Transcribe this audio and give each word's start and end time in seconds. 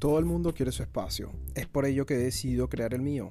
Todo 0.00 0.18
el 0.18 0.24
mundo 0.24 0.54
quiere 0.54 0.72
su 0.72 0.82
espacio. 0.82 1.30
Es 1.54 1.66
por 1.66 1.84
ello 1.84 2.06
que 2.06 2.14
he 2.14 2.18
decidido 2.18 2.70
crear 2.70 2.94
el 2.94 3.02
mío. 3.02 3.28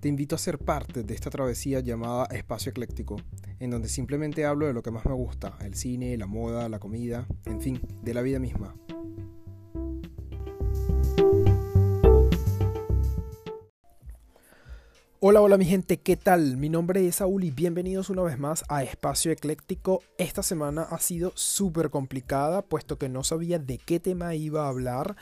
Te 0.00 0.08
invito 0.08 0.34
a 0.34 0.38
ser 0.38 0.56
parte 0.56 1.02
de 1.02 1.12
esta 1.12 1.28
travesía 1.28 1.80
llamada 1.80 2.24
Espacio 2.30 2.70
Ecléctico, 2.70 3.20
en 3.60 3.70
donde 3.70 3.90
simplemente 3.90 4.46
hablo 4.46 4.66
de 4.66 4.72
lo 4.72 4.82
que 4.82 4.90
más 4.90 5.04
me 5.04 5.12
gusta, 5.12 5.58
el 5.60 5.74
cine, 5.74 6.16
la 6.16 6.26
moda, 6.26 6.70
la 6.70 6.78
comida, 6.78 7.26
en 7.44 7.60
fin, 7.60 7.82
de 8.02 8.14
la 8.14 8.22
vida 8.22 8.38
misma. 8.38 8.74
Hola, 15.20 15.42
hola 15.42 15.58
mi 15.58 15.66
gente, 15.66 15.98
¿qué 15.98 16.16
tal? 16.16 16.56
Mi 16.56 16.70
nombre 16.70 17.06
es 17.06 17.16
Saúl 17.16 17.44
y 17.44 17.50
bienvenidos 17.50 18.08
una 18.08 18.22
vez 18.22 18.38
más 18.38 18.64
a 18.70 18.82
Espacio 18.82 19.32
Ecléctico. 19.32 20.02
Esta 20.16 20.42
semana 20.42 20.84
ha 20.84 20.98
sido 20.98 21.32
súper 21.34 21.90
complicada 21.90 22.62
puesto 22.62 22.98
que 22.98 23.10
no 23.10 23.22
sabía 23.22 23.58
de 23.58 23.76
qué 23.76 24.00
tema 24.00 24.34
iba 24.34 24.64
a 24.64 24.68
hablar. 24.68 25.16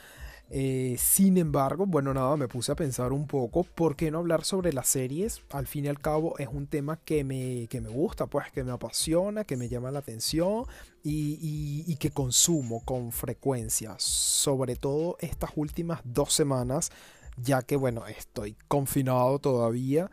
Eh, 0.51 0.96
sin 0.98 1.38
embargo, 1.38 1.87
bueno, 1.87 2.12
nada, 2.12 2.37
me 2.37 2.46
puse 2.46 2.73
a 2.73 2.77
pensar 2.77 3.12
un 3.14 3.27
poco, 3.27 3.64
¿por 3.64 3.96
qué 3.96 4.10
no 4.10 4.19
hablar 4.19 4.45
sobre 4.45 4.74
las 4.74 4.87
series? 4.87 5.42
Al 5.51 5.66
fin 5.66 5.87
y 5.87 5.88
al 5.88 5.98
cabo 5.98 6.38
es 6.38 6.48
un 6.48 6.66
tema 6.66 6.98
que 6.98 7.24
me, 7.24 7.68
que 7.68 7.80
me 7.80 7.88
gusta, 7.88 8.27
pues 8.27 8.52
que 8.52 8.62
me 8.62 8.70
apasiona, 8.73 9.45
que 9.45 9.56
me 9.56 9.70
llama 9.70 9.91
la 9.91 10.01
atención 10.01 10.66
y, 11.02 11.96
que 11.96 12.10
consumo 12.10 12.84
con 12.84 13.12
frecuencia, 13.12 13.95
sobre 13.98 14.77
todo 14.77 15.16
estas 15.20 15.52
últimas 15.56 16.01
dos 16.05 16.34
semanas, 16.34 16.90
ya 17.38 17.62
que, 17.62 17.77
bueno, 17.77 18.06
estoy 18.06 18.54
confinado 18.68 19.38
todavía. 19.38 20.10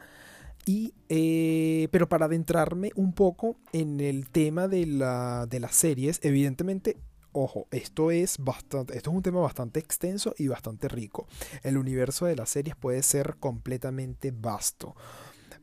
Y, 0.66 0.93
eh, 1.09 1.89
pero 1.91 2.07
para 2.07 2.27
adentrarme 2.27 2.91
un 2.95 3.11
poco 3.13 3.57
en 3.73 3.99
el 3.99 4.30
tema 4.30 4.67
de, 4.67 4.85
la, 4.85 5.47
de 5.47 5.59
las 5.59 5.75
series, 5.75 6.19
evidentemente 6.23 6.97
Ojo, 7.41 7.70
esto 7.71 8.11
es 8.11 8.38
bastante, 8.38 8.97
esto 8.97 9.11
es 9.11 9.16
un 9.16 9.23
tema 9.23 9.39
bastante 9.39 9.80
extenso 9.80 10.36
y 10.38 10.50
bastante 10.50 10.89
rico. 10.89 11.25
El 11.63 11.77
universo 11.77 12.25
de 12.25 12.36
las 12.36 12.50
series 12.50 12.75
puede 12.75 13.02
ser 13.02 13.38
completamente 13.39 14.33
vasto. 14.36 14.94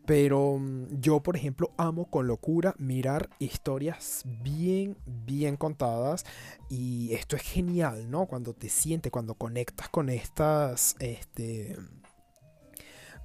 Pero 0.06 0.56
mm, 0.58 1.00
yo, 1.02 1.22
por 1.22 1.36
ejemplo, 1.36 1.74
amo 1.76 2.08
con 2.08 2.28
locura 2.28 2.74
mirar 2.78 3.28
historias 3.38 4.22
bien, 4.24 4.96
bien 5.04 5.58
contadas. 5.58 6.24
Y 6.70 7.12
esto 7.12 7.36
es 7.36 7.42
genial, 7.42 8.10
¿no? 8.10 8.24
Cuando 8.24 8.54
te 8.54 8.70
sientes, 8.70 9.12
cuando 9.12 9.34
conectas 9.34 9.90
con 9.90 10.08
estas, 10.08 10.96
este, 10.98 11.76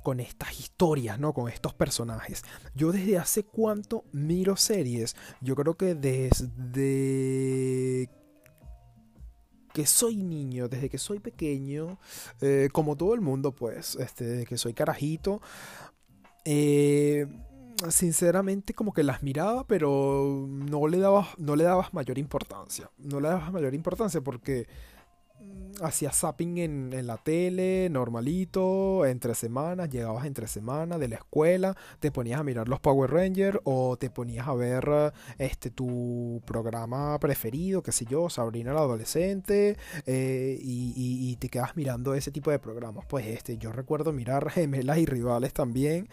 con 0.03 0.19
estas 0.19 0.59
historias, 0.59 1.17
¿no? 1.21 1.31
Con 1.33 1.47
estos 1.47 1.73
personajes. 1.73 2.43
Yo 2.75 2.91
desde 2.91 3.17
hace 3.17 3.45
cuánto 3.45 4.03
miro 4.11 4.57
series. 4.57 5.15
Yo 5.39 5.55
creo 5.55 5.77
que 5.77 5.95
desde 5.95 6.49
que 9.73 9.85
soy 9.85 10.17
niño, 10.17 10.67
desde 10.67 10.89
que 10.89 10.97
soy 10.97 11.19
pequeño, 11.19 11.97
eh, 12.41 12.69
como 12.71 12.95
todo 12.95 13.13
el 13.13 13.21
mundo, 13.21 13.51
pues, 13.51 13.95
este, 13.95 14.25
desde 14.25 14.45
que 14.45 14.57
soy 14.57 14.73
carajito, 14.73 15.41
eh, 16.45 17.27
sinceramente 17.89 18.73
como 18.73 18.93
que 18.93 19.03
las 19.03 19.23
miraba, 19.23 19.65
pero 19.65 20.47
no 20.47 20.87
le 20.87 20.99
dabas, 20.99 21.27
no 21.37 21.55
le 21.55 21.63
dabas 21.63 21.93
mayor 21.93 22.17
importancia. 22.17 22.89
No 22.97 23.19
le 23.19 23.29
dabas 23.29 23.51
mayor 23.51 23.73
importancia 23.73 24.21
porque 24.21 24.67
hacías 25.81 26.19
zapping 26.19 26.57
en, 26.57 27.07
la 27.07 27.17
tele, 27.17 27.89
normalito, 27.89 29.05
entre 29.05 29.35
semanas, 29.35 29.89
llegabas 29.89 30.25
entre 30.25 30.47
semanas 30.47 30.99
de 30.99 31.07
la 31.07 31.15
escuela, 31.15 31.75
te 31.99 32.11
ponías 32.11 32.39
a 32.39 32.43
mirar 32.43 32.67
los 32.67 32.79
Power 32.79 33.11
Rangers 33.11 33.59
o 33.63 33.97
te 33.97 34.09
ponías 34.09 34.47
a 34.47 34.53
ver 34.53 35.13
este 35.37 35.69
tu 35.69 36.41
programa 36.45 37.17
preferido, 37.19 37.81
qué 37.81 37.91
sé 37.91 38.05
yo, 38.05 38.29
Sabrina 38.29 38.73
la 38.73 38.81
adolescente, 38.81 39.77
eh, 40.05 40.57
y, 40.61 41.35
te 41.39 41.49
quedas 41.49 41.75
mirando 41.75 42.13
ese 42.13 42.29
tipo 42.29 42.51
de 42.51 42.59
programas. 42.59 43.05
Pues 43.05 43.25
este, 43.25 43.57
yo 43.57 43.71
recuerdo 43.71 44.13
mirar 44.13 44.49
Gemelas 44.51 44.97
y 44.99 45.05
Rivales 45.05 45.53
también. 45.53 46.07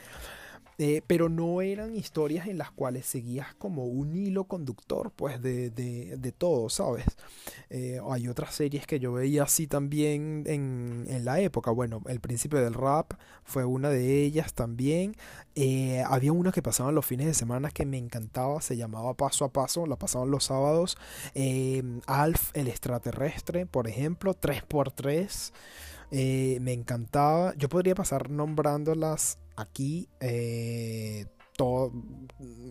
Eh, 0.80 1.02
pero 1.08 1.28
no 1.28 1.60
eran 1.60 1.96
historias 1.96 2.46
en 2.46 2.56
las 2.56 2.70
cuales 2.70 3.04
seguías 3.04 3.52
como 3.56 3.86
un 3.86 4.14
hilo 4.14 4.44
conductor, 4.44 5.10
pues, 5.10 5.42
de, 5.42 5.70
de, 5.70 6.32
todo, 6.32 6.68
¿sabes? 6.68 7.04
Eh, 7.68 8.00
hay 8.08 8.28
otras 8.28 8.54
series 8.54 8.86
que 8.86 9.00
yo 9.00 9.12
veía 9.12 9.42
así 9.42 9.66
también 9.66 10.44
en, 10.46 11.04
en, 11.08 11.24
la 11.24 11.40
época. 11.40 11.72
Bueno, 11.72 12.00
El 12.06 12.20
Príncipe 12.20 12.58
del 12.58 12.74
Rap 12.74 13.14
fue 13.42 13.64
una 13.64 13.90
de 13.90 14.22
ellas 14.22 14.54
también. 14.54 15.16
Eh, 15.56 16.04
había 16.06 16.32
una 16.32 16.52
que 16.52 16.62
pasaban 16.62 16.94
los 16.94 17.04
fines 17.04 17.26
de 17.26 17.34
semana 17.34 17.72
que 17.72 17.84
me 17.84 17.98
encantaba, 17.98 18.60
se 18.60 18.76
llamaba 18.76 19.14
Paso 19.14 19.44
a 19.44 19.52
Paso, 19.52 19.84
la 19.84 19.96
pasaban 19.96 20.30
los 20.30 20.44
sábados. 20.44 20.96
Alf, 22.06 22.50
el 22.54 22.68
extraterrestre, 22.68 23.66
por 23.66 23.88
ejemplo, 23.88 24.32
3x3. 24.32 25.52
Me 26.10 26.72
encantaba. 26.72 27.54
Yo 27.56 27.68
podría 27.68 27.94
pasar 27.94 28.30
nombrándolas 28.30 29.38
aquí 29.56 30.08
eh, 30.20 31.26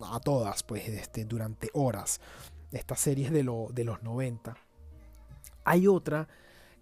a 0.02 0.20
todas, 0.20 0.62
pues, 0.62 0.88
este, 0.88 1.24
durante 1.24 1.70
horas. 1.74 2.20
Estas 2.72 3.00
series 3.00 3.30
de, 3.30 3.42
de 3.72 3.84
los 3.84 4.02
90. 4.02 4.56
Hay 5.64 5.86
otra 5.86 6.28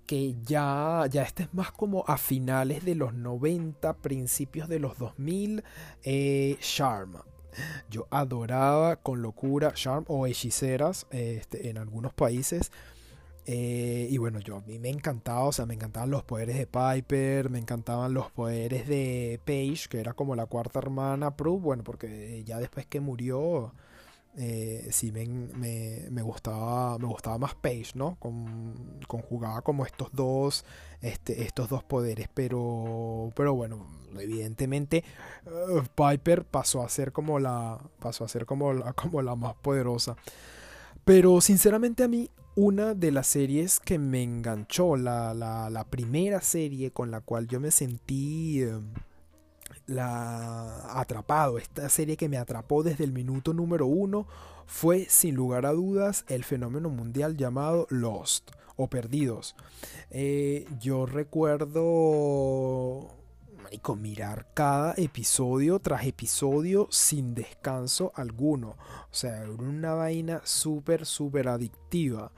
que 0.07 0.37
ya, 0.43 1.05
ya 1.11 1.23
es 1.23 1.35
más 1.53 1.73
como 1.73 2.05
a 2.07 2.17
finales 2.17 2.85
de 2.85 2.95
los 2.95 3.13
90, 3.13 3.95
principios 3.95 4.69
de 4.69 4.79
los 4.79 4.99
2000, 4.99 5.65
eh, 6.05 6.57
Charm. 6.61 7.17
Yo 7.91 8.07
adoraba 8.11 8.97
con 8.97 9.23
locura 9.23 9.73
Charm 9.73 10.05
o 10.09 10.27
hechiceras 10.27 11.07
este, 11.11 11.69
en 11.69 11.79
algunos 11.79 12.13
países. 12.13 12.71
Eh, 13.49 14.09
y 14.11 14.19
bueno, 14.19 14.41
yo 14.41 14.57
a 14.57 14.61
mí 14.63 14.81
me 14.81 14.89
encantaba, 14.91 15.45
o 15.45 15.53
sea, 15.53 15.67
me 15.67 15.75
encantaban 15.75 16.11
los 16.11 16.25
poderes 16.25 16.57
de 16.59 16.67
Piper, 16.67 17.49
me 17.49 17.61
encantaban 17.61 18.13
los 18.13 18.31
poderes 18.33 18.89
de 18.89 19.41
Paige, 19.45 19.89
que 19.89 20.01
era 20.01 20.15
como 20.15 20.35
la 20.35 20.47
cuarta 20.47 20.81
hermana 20.81 21.37
Prue, 21.37 21.61
bueno, 21.61 21.85
porque 21.85 22.43
ya 22.45 22.59
después 22.59 22.87
que 22.87 22.99
murió, 22.99 23.73
eh, 24.37 24.89
sí 24.91 25.13
me, 25.13 25.27
me, 26.11 26.23
gustaba, 26.23 26.99
me 26.99 27.07
gustaba 27.07 27.39
más 27.39 27.55
Paige, 27.55 27.93
¿no? 27.95 28.17
Con, 28.19 28.99
conjugaba 29.07 29.63
como 29.63 29.87
estos 29.87 30.09
dos, 30.13 30.65
este, 31.01 31.45
estos 31.45 31.69
dos 31.69 31.85
poderes, 31.85 32.29
pero, 32.35 33.31
pero 33.37 33.55
bueno, 33.55 33.87
evidentemente 34.19 35.05
uh, 35.47 35.83
Piper 35.95 36.45
pasó 36.45 36.83
a 36.83 36.89
ser 36.89 37.13
como 37.13 37.39
la, 37.39 37.79
pasó 38.01 38.25
a 38.25 38.29
ser 38.29 38.45
como 38.45 38.73
la, 38.73 38.93
como 38.95 39.23
la 39.23 39.37
más 39.37 39.55
poderosa. 39.55 40.17
Pero 41.05 41.41
sinceramente 41.41 42.03
a 42.03 42.09
mí 42.09 42.29
una 42.57 42.95
de 42.95 43.13
las 43.13 43.27
series 43.27 43.81
que 43.81 43.99
me 43.99 44.23
enganchó, 44.23 44.97
la, 44.97 45.87
primera 45.91 46.41
serie 46.41 46.91
con 46.91 47.11
la 47.11 47.21
cual 47.21 47.47
yo 47.47 47.61
me 47.61 47.71
sentí 47.71 48.63
em, 48.63 48.95
la, 49.87 50.99
atrapado, 50.99 51.59
esta 51.59 51.89
serie 51.91 52.17
que 52.17 52.31
me 52.31 52.39
atrapó 52.39 52.83
desde 52.83 53.05
el 53.05 53.13
minuto 53.13 53.53
número 53.53 53.87
uno, 53.87 54.27
fue 54.67 55.07
sin 55.09 55.35
lugar 55.35 55.67
a 55.67 55.73
dudas 55.73 56.25
el 56.29 56.45
fenómeno 56.45 56.89
mundial 56.89 57.37
llamado 57.37 57.87
Lost 57.91 58.51
o 58.77 58.89
Perdidos. 58.89 59.55
Eh, 60.11 60.67
yo 60.81 61.05
recuerdo 61.05 63.16
con 63.83 64.03
mirar 64.03 64.47
cada 64.55 64.95
episodio 64.97 65.79
tras 65.79 66.07
episodio 66.07 66.89
sin 66.91 67.35
descanso 67.35 68.13
alguno. 68.15 68.77
O 69.11 69.15
sea, 69.15 69.43
era 69.43 69.51
una 69.51 69.95
vaina 69.95 70.41
súper, 70.45 71.07
súper 71.07 71.49
adictiva. 71.49 72.33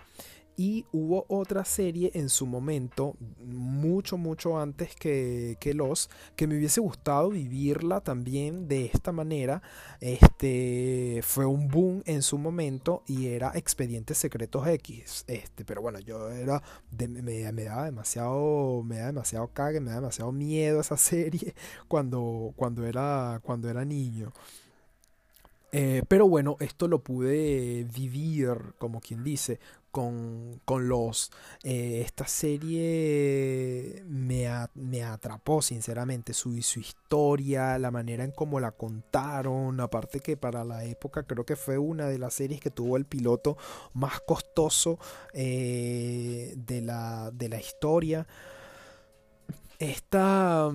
Y 0.60 0.86
hubo 0.90 1.24
otra 1.28 1.64
serie 1.64 2.10
en 2.14 2.28
su 2.28 2.44
momento, 2.44 3.14
mucho, 3.46 4.18
mucho 4.18 4.58
antes 4.58 4.96
que, 4.96 5.56
que, 5.60 5.72
Los, 5.72 6.10
que 6.34 6.48
me 6.48 6.58
hubiese 6.58 6.80
gustado 6.80 7.30
vivirla 7.30 8.00
también 8.00 8.66
de 8.66 8.86
esta 8.86 9.12
manera. 9.12 9.62
Este 10.00 11.20
fue 11.22 11.46
un 11.46 11.68
boom 11.68 12.02
en 12.06 12.22
su 12.22 12.38
momento 12.38 13.04
y 13.06 13.28
era 13.28 13.52
Expedientes 13.54 14.18
Secretos 14.18 14.66
X. 14.66 15.24
Este, 15.28 15.64
pero 15.64 15.80
bueno, 15.80 16.00
yo 16.00 16.28
era. 16.28 16.60
me, 16.98 17.52
me, 17.52 17.64
daba 17.64 17.84
demasiado. 17.84 18.82
Me 18.82 18.96
daba 18.96 19.12
demasiado 19.12 19.46
cague, 19.54 19.78
me 19.78 19.90
daba 19.90 20.00
demasiado 20.00 20.32
miedo 20.32 20.80
esa 20.80 20.96
serie 20.98 21.54
cuando, 21.86 22.52
cuando, 22.56 22.84
era, 22.84 23.40
cuando 23.44 23.70
era 23.70 23.84
niño. 23.84 24.32
Eh, 25.70 26.02
pero 26.08 26.26
bueno, 26.26 26.56
esto 26.60 26.88
lo 26.88 27.00
pude 27.00 27.84
vivir, 27.94 28.56
como 28.78 29.00
quien 29.00 29.22
dice, 29.22 29.60
con, 29.98 30.60
con 30.64 30.88
los... 30.88 31.32
Eh, 31.64 32.02
esta 32.04 32.28
serie 32.28 34.04
me, 34.06 34.46
me, 34.74 35.02
atrapó, 35.02 35.60
sinceramente, 35.60 36.34
su, 36.34 36.62
su 36.62 36.78
historia, 36.78 37.76
la 37.80 37.90
manera 37.90 38.22
en 38.22 38.30
cómo 38.30 38.60
la 38.60 38.70
contaron, 38.70 39.80
aparte 39.80 40.20
que 40.20 40.36
para 40.36 40.62
la 40.62 40.84
época 40.84 41.24
creo 41.24 41.44
que 41.44 41.56
fue 41.56 41.78
una 41.78 42.06
de 42.06 42.18
las 42.18 42.34
series 42.34 42.60
que 42.60 42.70
tuvo 42.70 42.96
el 42.96 43.06
piloto 43.06 43.56
más 43.92 44.20
costoso 44.20 45.00
eh, 45.32 46.54
de, 46.56 46.80
la, 46.80 47.32
de 47.32 47.48
la 47.48 47.58
historia. 47.58 48.28
Esta 49.80 50.70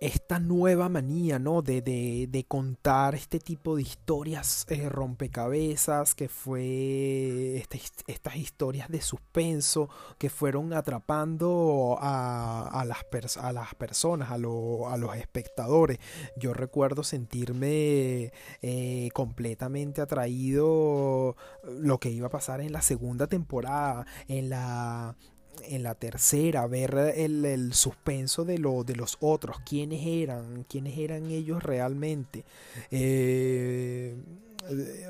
esta 0.00 0.38
nueva 0.38 0.88
manía, 0.88 1.38
¿no? 1.38 1.62
De, 1.62 1.80
de, 1.82 2.44
contar 2.46 3.14
este 3.14 3.38
tipo 3.38 3.76
de 3.76 3.82
historias 3.82 4.66
eh, 4.68 4.88
rompecabezas, 4.88 6.14
que 6.14 6.28
fue 6.28 7.64
estas 8.06 8.36
historias 8.36 8.88
de 8.88 9.00
suspenso, 9.00 9.88
que 10.18 10.30
fueron 10.30 10.72
atrapando 10.72 11.96
a, 12.00 12.84
las, 12.86 13.36
a 13.38 13.52
las 13.52 13.74
personas, 13.74 14.30
a, 14.30 14.34
a, 14.34 14.38
los 14.38 15.16
espectadores. 15.16 15.98
Yo 16.36 16.52
recuerdo 16.52 17.02
sentirme 17.02 18.32
eh, 18.62 19.08
completamente 19.14 20.00
atraído 20.00 21.36
lo 21.62 21.98
que 21.98 22.10
iba 22.10 22.26
a 22.26 22.30
pasar 22.30 22.60
en 22.60 22.72
la 22.72 22.82
segunda 22.82 23.26
temporada, 23.26 24.06
en 24.28 24.50
la 24.50 25.16
en 25.62 25.82
la 25.82 25.94
tercera, 25.94 26.66
ver 26.66 27.14
el, 27.16 27.72
suspenso 27.74 28.44
de, 28.44 28.58
lo, 28.58 28.84
de 28.84 28.96
los 28.96 29.16
otros, 29.20 29.58
quiénes 29.66 30.06
eran, 30.06 30.64
quiénes 30.64 30.98
eran 30.98 31.30
ellos 31.30 31.62
realmente. 31.62 32.44
Eh, 32.90 34.16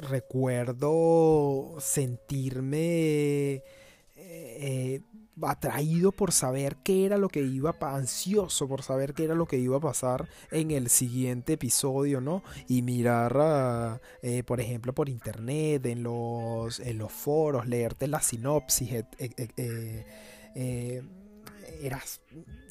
recuerdo 0.03 1.77
sentirme 1.79 3.63
eh, 4.17 5.01
atraído 5.43 6.13
por 6.13 6.33
saber 6.33 6.77
qué 6.85 7.05
era 7.07 7.19
lo 7.19 7.29
que 7.29 7.41
iba 7.41 7.75
a 7.81 7.97
ansioso 7.97 8.69
por 8.69 8.83
saber 8.83 9.15
qué 9.15 9.25
era 9.25 9.35
lo 9.35 9.47
que 9.47 9.59
iba 9.59 9.77
a 9.77 9.81
pasar 9.81 10.29
en 10.51 10.71
el 10.71 10.89
siguiente 10.89 11.55
episodio, 11.55 12.21
¿no? 12.21 12.43
Y 12.69 12.83
mirar, 12.83 14.01
eh, 14.23 14.43
por 14.45 14.61
ejemplo, 14.61 14.95
por 14.95 15.09
internet, 15.09 15.85
en 15.87 16.03
los, 16.03 16.81
en 16.81 16.99
los 16.99 17.13
foros, 17.13 17.67
leerte 17.67 18.07
la 18.07 18.21
sinopsis, 18.21 19.05
eh, 19.19 20.07
eh, 20.55 21.03
era, 21.81 22.01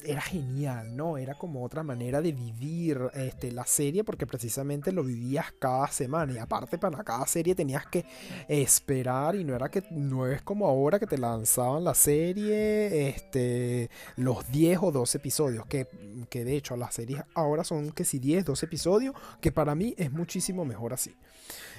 era 0.04 0.20
genial, 0.20 0.96
¿no? 0.96 1.18
Era 1.18 1.34
como 1.34 1.64
otra 1.64 1.82
manera 1.82 2.20
de 2.20 2.32
vivir 2.32 2.98
este, 3.14 3.52
la 3.52 3.64
serie 3.64 4.04
porque 4.04 4.26
precisamente 4.26 4.92
lo 4.92 5.04
vivías 5.04 5.52
cada 5.58 5.88
semana 5.88 6.32
y 6.32 6.38
aparte 6.38 6.78
para 6.78 7.02
cada 7.04 7.26
serie 7.26 7.54
tenías 7.54 7.86
que 7.86 8.04
esperar 8.48 9.36
y 9.36 9.44
no 9.44 9.54
era 9.54 9.70
que 9.70 9.84
no 9.90 10.26
es 10.26 10.42
como 10.42 10.66
ahora 10.66 10.98
que 10.98 11.06
te 11.06 11.18
lanzaban 11.18 11.84
la 11.84 11.94
serie 11.94 13.08
este, 13.08 13.90
los 14.16 14.50
10 14.50 14.78
o 14.82 14.92
12 14.92 15.18
episodios 15.18 15.66
que, 15.66 15.86
que 16.28 16.44
de 16.44 16.56
hecho 16.56 16.76
las 16.76 16.94
series 16.94 17.22
ahora 17.34 17.64
son 17.64 17.92
que 17.92 18.04
si 18.04 18.18
10, 18.18 18.44
12 18.44 18.66
episodios 18.66 19.14
que 19.40 19.52
para 19.52 19.74
mí 19.74 19.94
es 19.96 20.10
muchísimo 20.12 20.64
mejor 20.64 20.92
así, 20.92 21.14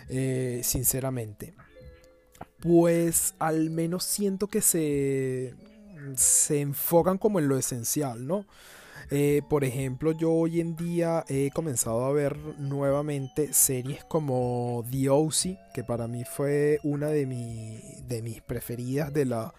eh, 0.10 0.62
sinceramente. 0.63 1.54
Pues 2.60 3.36
al 3.40 3.69
menos 3.69 4.04
siento 4.04 4.48
que 4.48 4.62
se 4.62 5.54
se 6.16 6.62
enfocan 6.62 7.18
como 7.18 7.40
en 7.40 7.48
lo 7.48 7.57
esencial, 7.57 8.28
¿no? 8.28 8.46
Eh, 9.12 9.42
por 9.50 9.63
ejemplo, 9.63 10.12
yo 10.13 10.31
hoy 10.31 10.60
en 10.60 10.75
día 10.75 11.25
he 11.28 11.52
comenzado 11.52 12.06
a 12.06 12.12
ver 12.12 12.38
nuevamente 12.57 13.54
series 13.54 14.04
como 14.04 14.84
The 14.90 15.10
O.C., 15.10 15.60
que 15.74 15.84
para 15.84 16.07
mí 16.07 16.24
fue 16.25 16.80
una 16.84 17.07
de, 17.07 17.25
de 18.07 18.22
mis 18.24 18.42
preferidas 18.42 19.13
de 19.13 19.25
la, 19.25 19.54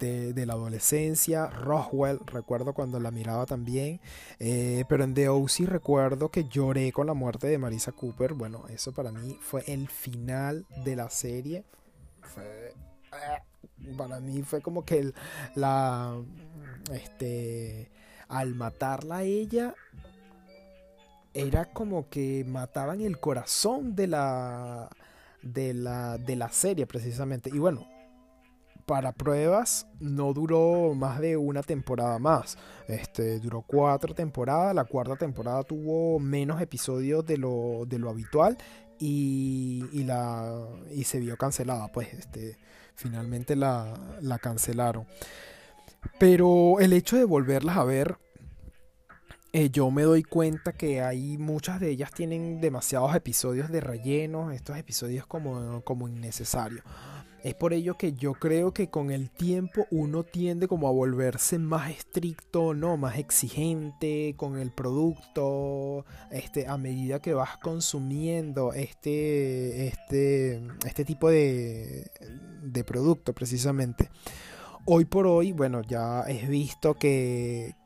de, 0.00 0.46
la 0.46 0.54
adolescencia. 0.54 1.46
Roswell, 1.48 2.20
recuerdo 2.26 2.72
cuando 2.74 3.00
la 3.00 3.10
miraba 3.10 3.46
también. 3.46 4.00
Eh, 4.38 4.84
pero 4.88 5.04
en 5.04 5.14
The 5.14 5.28
O.C. 5.28 5.66
recuerdo 5.66 6.30
que 6.30 6.44
lloré 6.44 6.92
con 6.92 7.06
la 7.06 7.14
muerte 7.14 7.46
de 7.46 7.58
Marisa 7.58 7.92
Cooper. 7.92 8.34
Bueno, 8.34 8.64
eso 8.68 8.92
para 8.92 9.12
mí 9.12 9.38
fue 9.40 9.62
el 9.66 9.88
final 9.88 10.66
de 10.84 10.96
la 10.96 11.10
serie. 11.10 11.64
Fue 12.22 12.72
para 13.96 14.20
mí 14.20 14.42
fue 14.42 14.60
como 14.60 14.84
que 14.84 15.12
la 15.54 16.16
este 16.92 17.90
al 18.28 18.54
matarla 18.54 19.18
a 19.18 19.22
ella 19.22 19.74
era 21.34 21.66
como 21.66 22.08
que 22.08 22.44
mataban 22.46 23.00
el 23.00 23.20
corazón 23.20 23.94
de 23.94 24.06
la 24.06 24.88
de 25.42 25.74
la 25.74 26.18
de 26.18 26.36
la 26.36 26.50
serie 26.50 26.86
precisamente 26.86 27.50
y 27.52 27.58
bueno 27.58 27.86
para 28.86 29.10
pruebas 29.12 29.86
no 29.98 30.32
duró 30.32 30.94
más 30.94 31.20
de 31.20 31.36
una 31.36 31.62
temporada 31.62 32.20
más. 32.20 32.56
Este, 32.86 33.40
duró 33.40 33.62
cuatro 33.62 34.14
temporadas. 34.14 34.74
La 34.74 34.84
cuarta 34.84 35.16
temporada 35.16 35.64
tuvo 35.64 36.20
menos 36.20 36.60
episodios 36.60 37.26
de 37.26 37.36
lo, 37.36 37.84
de 37.84 37.98
lo 37.98 38.08
habitual 38.08 38.56
y, 38.98 40.04
la, 40.04 40.66
y 40.90 41.04
se 41.04 41.20
vio 41.20 41.36
cancelada. 41.36 41.88
Pues 41.88 42.12
este, 42.14 42.58
finalmente 42.94 43.56
la, 43.56 44.18
la 44.20 44.38
cancelaron. 44.38 45.06
Pero 46.18 46.80
el 46.80 46.92
hecho 46.92 47.16
de 47.16 47.24
volverlas 47.24 47.76
a 47.76 47.84
ver, 47.84 48.18
eh, 49.52 49.70
yo 49.70 49.90
me 49.90 50.02
doy 50.02 50.22
cuenta 50.22 50.72
que 50.72 51.00
hay 51.00 51.38
muchas 51.38 51.80
de 51.80 51.90
ellas 51.90 52.10
tienen 52.12 52.60
demasiados 52.60 53.14
episodios 53.14 53.70
de 53.70 53.80
relleno, 53.80 54.50
estos 54.50 54.76
episodios 54.76 55.26
como, 55.26 55.82
como 55.82 56.08
innecesarios. 56.08 56.84
Es 57.46 57.54
por 57.54 57.72
ello 57.72 57.96
que 57.96 58.12
yo 58.12 58.32
creo 58.32 58.74
que 58.74 58.90
con 58.90 59.12
el 59.12 59.30
tiempo 59.30 59.86
uno 59.92 60.24
tiende 60.24 60.66
como 60.66 60.88
a 60.88 60.90
volverse 60.90 61.60
más 61.60 61.92
estricto, 61.92 62.74
¿no? 62.74 62.96
Más 62.96 63.18
exigente 63.18 64.34
con 64.36 64.58
el 64.58 64.72
producto, 64.72 66.04
este, 66.32 66.66
a 66.66 66.76
medida 66.76 67.22
que 67.22 67.34
vas 67.34 67.56
consumiendo 67.58 68.72
este, 68.72 69.86
este, 69.86 70.60
este 70.84 71.04
tipo 71.04 71.30
de, 71.30 72.10
de 72.64 72.82
producto 72.82 73.32
precisamente. 73.32 74.10
Hoy 74.84 75.04
por 75.04 75.28
hoy, 75.28 75.52
bueno, 75.52 75.82
ya 75.82 76.22
es 76.22 76.48
visto 76.48 76.94
que 76.94 77.76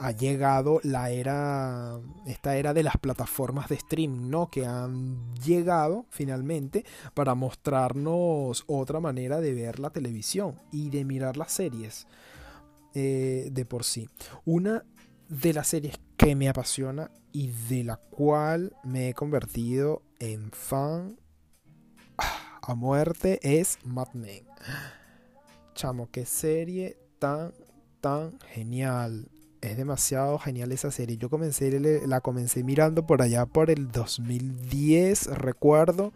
ha 0.00 0.12
llegado 0.12 0.80
la 0.82 1.10
era, 1.10 2.00
esta 2.26 2.56
era 2.56 2.74
de 2.74 2.82
las 2.82 2.96
plataformas 2.98 3.68
de 3.68 3.76
streaming, 3.76 4.30
¿no? 4.30 4.50
Que 4.50 4.66
han 4.66 5.34
llegado 5.34 6.06
finalmente 6.10 6.84
para 7.14 7.34
mostrarnos 7.34 8.64
otra 8.66 9.00
manera 9.00 9.40
de 9.40 9.54
ver 9.54 9.78
la 9.78 9.90
televisión 9.90 10.56
y 10.70 10.90
de 10.90 11.04
mirar 11.04 11.36
las 11.36 11.52
series 11.52 12.06
eh, 12.94 13.48
de 13.52 13.64
por 13.64 13.84
sí. 13.84 14.08
Una 14.44 14.84
de 15.28 15.52
las 15.52 15.68
series 15.68 15.98
que 16.16 16.34
me 16.34 16.48
apasiona 16.48 17.10
y 17.32 17.48
de 17.68 17.84
la 17.84 17.96
cual 17.96 18.74
me 18.84 19.08
he 19.08 19.14
convertido 19.14 20.02
en 20.18 20.50
fan 20.52 21.18
a 22.62 22.74
muerte 22.74 23.38
es 23.42 23.78
Mad 23.84 24.12
Men. 24.14 24.46
Chamo, 25.74 26.10
qué 26.10 26.24
serie 26.24 26.96
tan, 27.18 27.52
tan 28.00 28.40
genial. 28.40 29.28
Es 29.66 29.76
demasiado 29.76 30.38
genial 30.38 30.70
esa 30.72 30.90
serie. 30.90 31.16
Yo 31.16 31.28
comencé, 31.28 31.80
la 32.06 32.20
comencé 32.20 32.62
mirando 32.62 33.06
por 33.06 33.20
allá 33.20 33.46
por 33.46 33.70
el 33.70 33.90
2010, 33.90 35.26
recuerdo. 35.38 36.12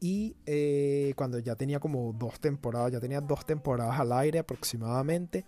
Y 0.00 0.36
eh, 0.46 1.12
cuando 1.16 1.38
ya 1.38 1.56
tenía 1.56 1.80
como 1.80 2.12
dos 2.12 2.38
temporadas, 2.38 2.92
ya 2.92 3.00
tenía 3.00 3.20
dos 3.20 3.44
temporadas 3.44 3.98
al 3.98 4.12
aire 4.12 4.38
aproximadamente. 4.38 5.44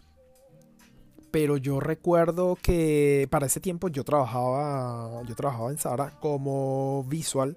Pero 1.30 1.56
yo 1.56 1.78
recuerdo 1.78 2.56
que 2.60 3.28
para 3.30 3.46
ese 3.46 3.60
tiempo 3.60 3.88
yo 3.88 4.02
trabajaba, 4.02 5.22
yo 5.24 5.34
trabajaba 5.34 5.70
en 5.70 5.78
Sara 5.78 6.18
como 6.18 7.04
visual 7.04 7.56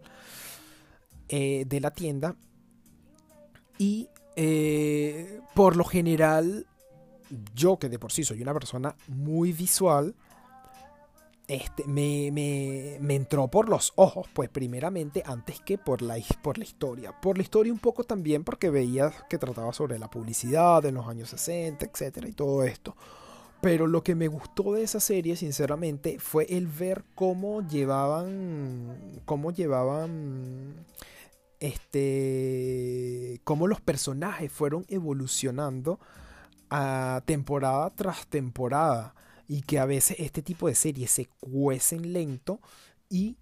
eh, 1.30 1.64
de 1.68 1.80
la 1.80 1.92
tienda 1.92 2.36
y 3.78 4.10
eh, 4.36 5.42
por 5.56 5.76
lo 5.76 5.84
general, 5.84 6.68
yo 7.54 7.78
que 7.78 7.90
de 7.90 8.00
por 8.00 8.12
sí 8.12 8.24
soy 8.24 8.42
una 8.42 8.54
persona 8.54 8.96
muy 9.08 9.54
visual, 9.54 10.16
este, 11.48 11.84
me, 11.86 12.30
me, 12.32 13.16
entró 13.16 13.48
por 13.48 13.70
los 13.70 13.92
ojos, 13.96 14.28
pues 14.34 14.50
primeramente 14.50 15.24
antes 15.26 15.60
que 15.62 15.80
por 15.80 16.04
la, 16.04 16.16
por 16.44 16.60
la 16.60 16.64
historia. 16.64 17.20
Por 17.20 17.38
la 17.38 17.44
historia 17.44 17.74
un 17.74 17.80
poco 17.80 18.04
también 18.04 18.44
porque 18.44 18.70
veía 18.70 19.12
que 19.28 19.40
trataba 19.40 19.74
sobre 19.74 19.98
la 19.98 20.12
publicidad 20.12 20.86
en 20.86 20.96
los 20.96 21.08
años 21.08 21.30
60, 21.30 21.86
etcétera, 21.86 22.30
y 22.30 22.34
todo 22.34 22.64
esto. 22.64 22.96
Pero 23.62 23.88
lo 23.88 24.04
que 24.04 24.14
me 24.14 24.28
gustó 24.28 24.74
de 24.74 24.84
esa 24.84 25.00
serie, 25.00 25.36
sinceramente, 25.36 26.20
fue 26.20 26.46
el 26.50 26.68
ver 26.68 27.04
cómo 27.16 27.68
llevaban, 27.68 29.22
cómo 29.26 29.52
llevaban 29.52 30.86
este, 31.60 33.42
cómo 33.44 33.68
los 33.68 33.82
personajes 33.82 34.52
fueron 34.52 34.86
evolucionando 34.88 36.00
a 36.70 37.22
temporada 37.26 37.90
tras 37.92 38.28
temporada 38.28 39.16
y 39.48 39.62
que 39.62 39.80
a 39.80 39.86
veces 39.86 40.18
este 40.20 40.42
tipo 40.42 40.68
de 40.68 40.76
series 40.76 41.12
se 41.12 41.28
cuecen 41.40 42.14
lento 42.14 42.60
y 43.10 43.38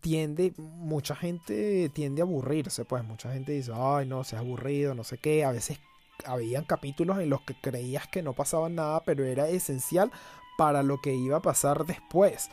tiende, 0.00 0.52
mucha 0.56 1.14
gente 1.14 1.90
tiende 1.90 2.22
a 2.22 2.24
aburrirse, 2.24 2.84
pues 2.84 3.04
mucha 3.04 3.32
gente 3.32 3.52
dice, 3.52 3.72
ay 3.74 4.06
no, 4.06 4.24
se 4.24 4.36
ha 4.36 4.40
aburrido, 4.40 4.94
no 4.94 5.04
sé 5.04 5.18
qué, 5.18 5.44
a 5.44 5.52
veces 5.52 5.78
habían 6.24 6.64
capítulos 6.64 7.18
en 7.18 7.30
los 7.30 7.42
que 7.42 7.54
creías 7.54 8.08
que 8.08 8.22
no 8.22 8.32
pasaba 8.32 8.68
nada, 8.68 9.02
pero 9.04 9.24
era 9.24 9.48
esencial 9.48 10.10
para 10.56 10.82
lo 10.82 11.00
que 11.00 11.14
iba 11.14 11.38
a 11.38 11.42
pasar 11.42 11.84
después. 11.84 12.50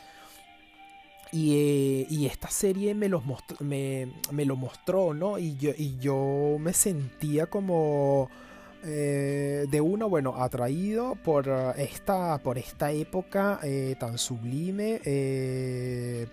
Eh, 1.34 2.06
y, 2.10 2.26
esta 2.26 2.48
serie 2.48 2.94
me, 2.94 3.08
los 3.08 3.22
me, 3.60 4.06
lo 4.44 4.56
mostró, 4.56 5.14
¿no? 5.14 5.38
Y 5.38 5.56
yo, 5.56 5.70
y 5.74 5.96
yo 5.98 6.58
me 6.60 6.74
sentía 6.74 7.46
como 7.46 8.28
eh, 8.84 9.66
de 9.70 9.80
una, 9.80 10.06
bueno, 10.06 10.34
atraído 10.42 11.14
por 11.16 11.48
eh, 11.48 11.72
esta, 11.78 12.38
por 12.38 12.58
esta 12.58 12.90
época 12.90 13.60
eh, 13.62 13.94
tan 13.98 14.18
sublime, 14.18 15.00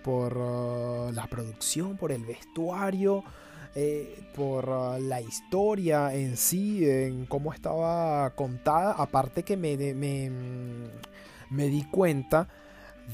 por 0.02 0.36
la 1.12 1.26
producción, 1.28 1.96
por 1.96 2.12
el 2.12 2.24
vestuario, 2.24 3.22
por 4.34 5.00
la 5.00 5.20
historia 5.20 6.12
en 6.14 6.36
sí, 6.36 6.88
en 6.88 7.26
cómo 7.26 7.52
estaba 7.52 8.30
contada. 8.30 8.92
Aparte 8.92 9.42
que 9.42 9.56
me, 9.56 9.76
me, 9.94 10.30
me 11.50 11.68
di 11.68 11.84
cuenta 11.84 12.48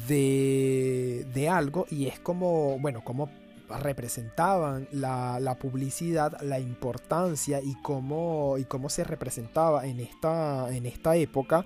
de, 0.08 1.26
de 1.34 1.48
algo 1.48 1.86
y 1.90 2.06
es 2.06 2.18
como, 2.18 2.78
bueno, 2.78 3.02
como 3.04 3.28
representaban 3.68 4.88
la, 4.92 5.56
publicidad, 5.60 6.40
la 6.42 6.60
importancia 6.60 7.60
y 7.62 7.74
cómo, 7.82 8.56
y 8.58 8.64
cómo 8.64 8.88
se 8.88 9.04
representaba 9.04 9.86
en 9.86 10.00
esta, 10.00 10.74
en 10.74 10.86
esta 10.86 11.16
época, 11.16 11.64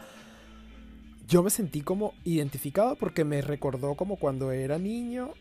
yo 1.29 1.43
me 1.43 1.51
sentí 1.51 1.83
como 1.83 2.15
identificado 2.25 2.97
porque 2.97 3.25
me 3.25 3.41
recordó 3.43 3.95
como 3.95 4.17
cuando 4.17 4.51
era 4.51 4.79
niño 4.79 5.35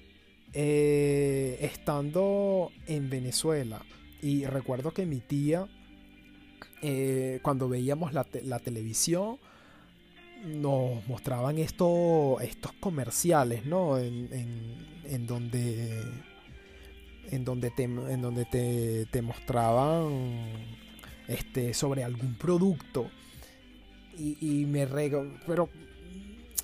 eh, 0.54 1.58
estando 1.62 2.72
en 2.88 3.10
Venezuela. 3.10 3.82
Y 4.22 4.46
recuerdo 4.46 4.92
que 4.92 5.06
mi 5.06 5.20
tía, 5.20 5.68
eh, 6.82 7.39
cuando 7.42 7.70
veíamos 7.70 8.13
la, 8.13 8.24
televisión, 8.24 9.38
nos 10.46 11.08
mostraban 11.08 11.58
estos 11.58 12.39
comerciales, 12.80 13.66
¿no? 13.66 13.98
En, 13.98 14.30
en 15.06 15.28
donde 15.28 16.04
en 17.31 17.45
donde 17.45 17.71
te, 17.71 17.83
en 17.83 18.21
donde 18.21 18.45
te, 18.45 19.21
mostraban 19.21 20.38
este, 21.27 21.74
sobre 21.74 22.03
algún 22.03 22.36
producto. 22.36 23.09
Y, 24.17 24.65
me 24.65 24.86
rego, 24.86 25.25
pero 25.48 25.69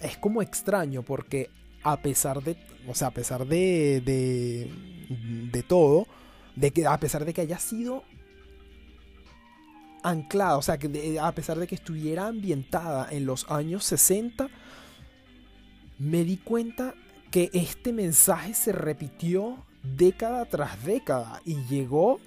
es 0.01 0.17
como 0.17 0.41
extraño 0.41 1.03
porque 1.03 1.49
a 1.83 2.01
pesar 2.01 2.43
de, 2.43 2.57
o 2.85 2.93
sea, 2.93 3.07
a 3.07 3.11
pesar 3.11 3.47
de, 3.47 4.01
de, 4.03 4.69
de 5.51 5.63
todo, 5.63 6.05
de 6.57 6.71
que 6.71 6.85
a 6.85 6.99
pesar 6.99 7.23
de 7.23 7.33
que 7.33 7.41
haya 7.41 7.57
sido 7.57 8.03
anclada, 10.03 10.57
o 10.57 10.61
sea, 10.61 10.77
que 10.77 11.17
a 11.19 11.31
pesar 11.31 11.57
de 11.57 11.65
que 11.65 11.75
estuviera 11.75 12.27
ambientada 12.27 13.07
en 13.09 13.25
los 13.25 13.49
años 13.49 13.85
60, 13.85 14.49
me 15.97 16.23
di 16.23 16.37
cuenta 16.37 16.93
que 17.31 17.49
este 17.53 17.91
mensaje 17.91 18.53
se 18.53 18.71
repitió 18.71 19.65
década 19.95 20.45
tras 20.45 20.83
década 20.83 21.41
y 21.45 21.55
llegó, 21.65 22.19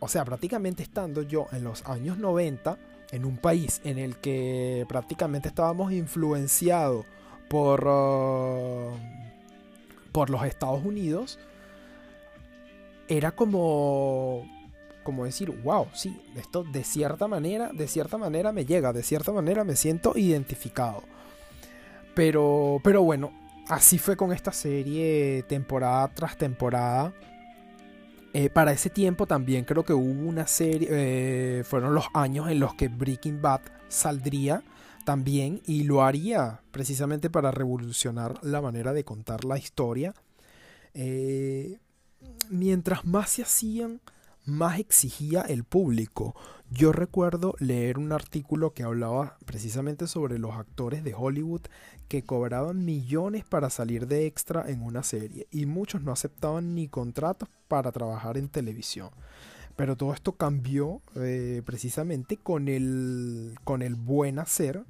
o 0.00 0.08
sea, 0.08 0.24
prácticamente 0.24 0.82
estando 0.82 1.22
yo 1.22 1.46
en 1.52 1.64
los 1.64 1.84
años 1.86 2.18
90, 2.18 2.78
en 3.12 3.24
un 3.24 3.36
país 3.36 3.80
en 3.84 3.98
el 3.98 4.16
que 4.16 4.84
prácticamente 4.88 5.48
estábamos 5.48 5.92
influenciados 5.92 7.06
por, 7.48 7.86
uh, 7.86 8.92
por 10.12 10.30
los 10.30 10.44
Estados 10.44 10.84
Unidos, 10.84 11.38
era 13.08 13.30
como 13.30 14.44
como 15.06 15.24
decir, 15.24 15.52
wow, 15.62 15.86
sí, 15.94 16.20
esto 16.34 16.64
de 16.64 16.82
cierta 16.82 17.28
manera, 17.28 17.70
de 17.72 17.86
cierta 17.86 18.18
manera 18.18 18.50
me 18.50 18.66
llega, 18.66 18.92
de 18.92 19.04
cierta 19.04 19.30
manera 19.30 19.62
me 19.62 19.76
siento 19.76 20.14
identificado. 20.16 21.04
Pero, 22.16 22.80
pero 22.82 23.04
bueno, 23.04 23.30
así 23.68 23.98
fue 23.98 24.16
con 24.16 24.32
esta 24.32 24.52
serie 24.52 25.44
temporada 25.48 26.08
tras 26.14 26.36
temporada. 26.36 27.12
Eh, 28.32 28.50
para 28.50 28.72
ese 28.72 28.90
tiempo 28.90 29.26
también 29.26 29.64
creo 29.64 29.84
que 29.84 29.94
hubo 29.94 30.28
una 30.28 30.46
serie, 30.46 30.88
eh, 30.90 31.64
fueron 31.64 31.94
los 31.94 32.06
años 32.12 32.50
en 32.50 32.60
los 32.60 32.74
que 32.74 32.88
Breaking 32.88 33.40
Bad 33.40 33.62
saldría 33.88 34.62
también 35.04 35.62
y 35.64 35.84
lo 35.84 36.02
haría 36.02 36.60
precisamente 36.72 37.30
para 37.30 37.50
revolucionar 37.50 38.38
la 38.42 38.60
manera 38.60 38.92
de 38.92 39.04
contar 39.04 39.44
la 39.44 39.56
historia. 39.56 40.14
Eh, 40.92 41.78
mientras 42.50 43.04
más 43.04 43.30
se 43.30 43.42
hacían, 43.42 44.00
más 44.46 44.78
exigía 44.78 45.42
el 45.42 45.64
público. 45.64 46.34
Yo 46.70 46.92
recuerdo 46.92 47.54
leer 47.58 47.98
un 47.98 48.12
artículo 48.12 48.72
que 48.72 48.82
hablaba 48.82 49.36
precisamente 49.44 50.06
sobre 50.06 50.38
los 50.38 50.54
actores 50.54 51.04
de 51.04 51.14
Hollywood 51.14 51.62
que 52.08 52.22
cobraban 52.22 52.84
millones 52.84 53.44
para 53.44 53.70
salir 53.70 54.06
de 54.06 54.26
extra 54.26 54.64
en 54.68 54.82
una 54.82 55.02
serie 55.02 55.46
y 55.50 55.66
muchos 55.66 56.02
no 56.02 56.12
aceptaban 56.12 56.74
ni 56.74 56.88
contratos 56.88 57.48
para 57.68 57.92
trabajar 57.92 58.38
en 58.38 58.48
televisión. 58.48 59.10
Pero 59.76 59.96
todo 59.96 60.14
esto 60.14 60.32
cambió 60.32 61.02
eh, 61.16 61.62
precisamente 61.66 62.36
con 62.36 62.68
el, 62.68 63.54
con 63.64 63.82
el 63.82 63.94
buen 63.94 64.38
hacer 64.38 64.84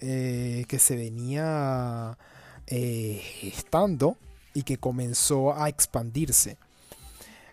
eh, 0.00 0.64
que 0.68 0.78
se 0.78 0.96
venía 0.96 2.18
eh, 2.66 3.22
estando 3.42 4.18
y 4.52 4.64
que 4.64 4.78
comenzó 4.78 5.54
a 5.54 5.68
expandirse. 5.68 6.58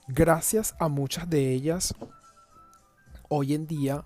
Gracias 0.10 0.75
a 0.79 0.89
muchas 0.89 1.29
de 1.29 1.53
ellas, 1.53 1.95
hoy 3.29 3.53
en 3.53 3.67
día 3.67 4.03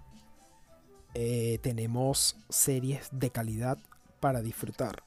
tenemos 1.63 2.37
series 2.49 3.09
de 3.11 3.31
calidad 3.31 3.79
para 4.19 4.43
disfrutar. 4.43 5.01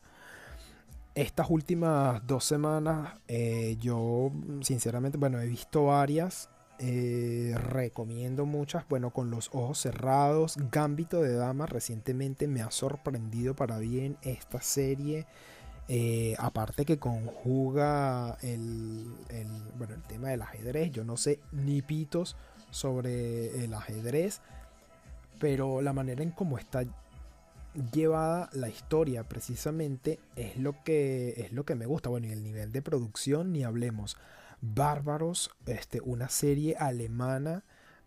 Estas 1.15 1.49
últimas 1.49 2.27
dos 2.27 2.45
semanas 2.45 3.15
eh, 3.29 3.77
yo 3.81 4.33
sinceramente, 4.63 5.17
bueno, 5.17 5.41
he 5.41 5.47
visto 5.47 5.85
varias, 5.85 6.51
eh, 6.81 7.55
recomiendo 7.57 8.45
muchas, 8.45 8.85
bueno, 8.89 9.11
con 9.11 9.31
los 9.31 9.49
ojos 9.53 9.79
cerrados, 9.79 10.57
Gambito 10.73 11.23
de 11.23 11.35
Dama 11.35 11.67
recientemente 11.67 12.49
me 12.49 12.63
ha 12.63 12.71
sorprendido 12.73 13.55
para 13.55 13.79
bien 13.79 14.17
esta 14.23 14.61
serie. 14.61 15.27
Eh, 15.89 16.37
aparte 16.39 16.85
que 16.85 16.99
conjuga 16.99 18.39
el, 18.43 19.13
el, 19.29 19.49
bueno, 19.77 19.95
el 19.95 20.03
tema 20.03 20.29
del 20.29 20.43
ajedrez, 20.43 20.93
yo 20.93 21.05
no 21.05 21.17
sé 21.17 21.41
ni 21.51 21.83
pitos 21.83 22.37
sobre 22.71 23.65
el 23.65 23.75
ajedrez, 23.75 24.41
pero 25.41 25.83
la 25.83 25.93
manera 25.93 26.23
en 26.23 26.31
cómo 26.31 26.59
está 26.59 26.85
llevada 27.93 28.51
la 28.53 28.69
historia 28.69 29.25
precisamente 29.25 30.19
es 30.37 30.57
lo 30.57 30.83
que 30.83 31.35
es 31.37 31.53
lo 31.53 31.65
que 31.65 31.75
me 31.75 31.87
gusta. 31.87 32.09
Bueno 32.09 32.27
y 32.27 32.33
el 32.33 32.43
nivel 32.43 32.73
de 32.73 32.83
producción 32.83 33.53
ni 33.53 33.65
hablemos. 33.65 34.17
Bárbaros 34.61 35.51
este 35.67 36.01
una 36.01 36.29
serie 36.29 36.77
alemana 36.77 37.65